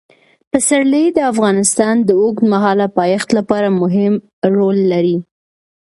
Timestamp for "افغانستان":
1.31-1.95